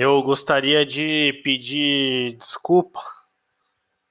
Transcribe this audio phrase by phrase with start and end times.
[0.00, 3.02] Eu gostaria de pedir desculpa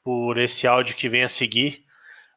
[0.04, 1.86] por esse áudio que vem a seguir,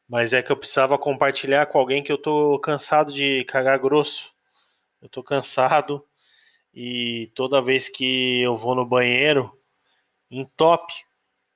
[0.07, 4.33] mas é que eu precisava compartilhar com alguém que eu tô cansado de cagar grosso.
[5.01, 6.01] Eu tô cansado
[6.73, 9.51] e toda vez que eu vou no banheiro,
[10.29, 10.93] entope,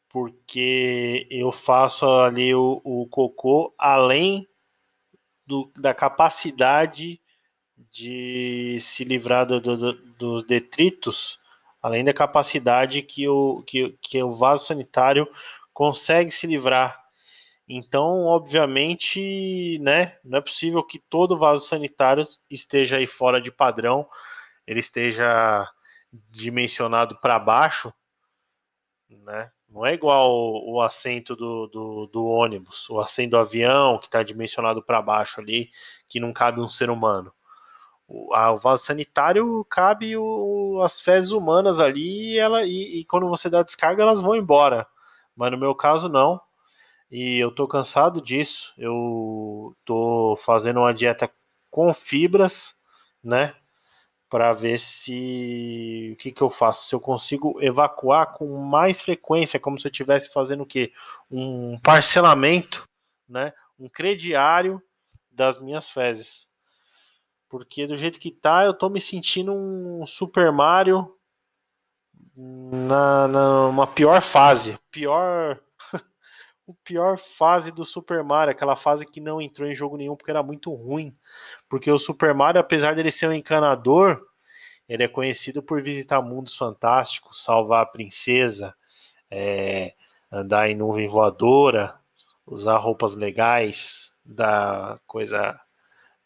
[0.09, 4.45] porque eu faço ali o, o cocô além
[5.47, 7.21] do, da capacidade
[7.89, 11.39] de se livrar do, do, dos detritos,
[11.85, 15.29] além da capacidade que o, que, que o vaso sanitário
[15.71, 16.99] consegue se livrar.
[17.69, 24.09] Então, obviamente, né, não é possível que todo vaso sanitário esteja aí fora de padrão,
[24.65, 25.69] ele esteja
[26.31, 27.93] dimensionado para baixo,
[29.07, 29.51] né?
[29.69, 34.07] Não é igual o, o assento do, do, do, ônibus, o assento do avião, que
[34.07, 35.69] está dimensionado para baixo ali,
[36.07, 37.31] que não cabe um ser humano.
[38.07, 43.49] O, vaso sanitário cabe o, as fezes humanas ali e, ela, e, e quando você
[43.49, 44.87] dá descarga elas vão embora.
[45.35, 46.39] Mas no meu caso, não.
[47.11, 48.73] E eu tô cansado disso.
[48.77, 51.31] Eu tô fazendo uma dieta
[51.69, 52.75] com fibras,
[53.23, 53.55] né?
[54.29, 59.59] para ver se o que, que eu faço, se eu consigo evacuar com mais frequência,
[59.59, 60.91] como se eu estivesse fazendo o quê?
[61.31, 62.87] Um parcelamento,
[63.29, 63.53] né?
[63.79, 64.81] Um crediário
[65.31, 66.49] das minhas fezes.
[67.57, 71.15] Porque do jeito que tá, eu tô me sentindo um Super Mario
[72.35, 75.57] na, na uma pior fase, pior
[76.67, 80.31] o pior fase do Super Mario, aquela fase que não entrou em jogo nenhum porque
[80.31, 81.15] era muito ruim.
[81.69, 84.21] Porque o Super Mario, apesar dele ser um encanador,
[84.85, 88.75] ele é conhecido por visitar mundos fantásticos, salvar a princesa,
[89.31, 89.93] é,
[90.29, 91.97] andar em nuvem voadora,
[92.45, 95.57] usar roupas legais, dar coisa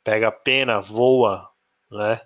[0.10, 1.50] pega pena, voa,
[1.92, 2.22] né?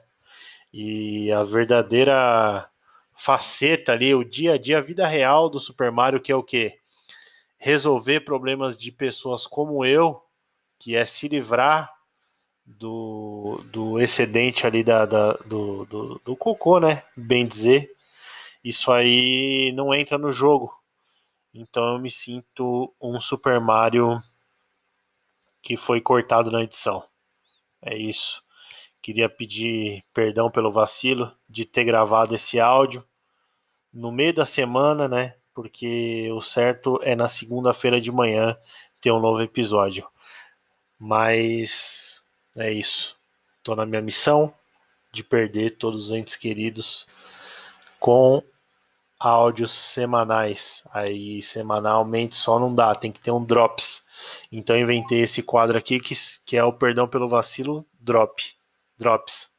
[0.72, 2.70] E a verdadeira
[3.16, 6.44] faceta ali, o dia a dia, a vida real do Super Mario, que é o
[6.44, 6.80] quê?
[7.64, 10.22] resolver problemas de pessoas como eu,
[10.78, 11.90] que é se livrar
[12.66, 17.04] do, do excedente ali da, da do, do, do, cocô, né?
[17.16, 17.90] Bem dizer.
[18.62, 20.78] Isso aí não entra no jogo.
[21.54, 24.22] Então eu me sinto um Super Mario
[25.62, 27.02] que foi cortado na edição.
[27.86, 28.42] É isso.
[29.02, 33.06] Queria pedir perdão pelo vacilo de ter gravado esse áudio
[33.94, 35.36] no meio da semana, né?
[35.54, 38.58] porque o certo é na segunda-feira de manhã
[39.00, 40.08] ter um novo episódio.
[40.98, 42.24] Mas
[42.58, 43.18] é isso.
[43.60, 44.54] Estou na minha missão
[45.12, 47.08] de perder todos os entes queridos
[48.00, 48.44] com
[49.24, 50.84] áudios semanais.
[50.94, 54.06] Aí semanalmente só não dá, tem que ter um drops.
[54.52, 56.14] Então inventei esse quadro aqui que,
[56.46, 58.44] que é o perdão pelo vacilo drop.
[58.98, 59.50] Drops.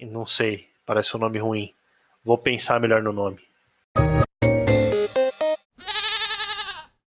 [0.00, 1.72] Não sei, parece um nome ruim.
[2.24, 3.38] Vou pensar melhor no nome.